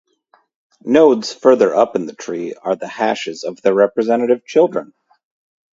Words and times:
Nodes 0.83 1.31
further 1.31 1.75
up 1.75 1.95
in 1.95 2.07
the 2.07 2.15
tree 2.15 2.55
are 2.55 2.75
the 2.75 2.87
hashes 2.87 3.43
of 3.43 3.61
their 3.61 3.75
respective 3.75 4.43
children. 4.47 4.95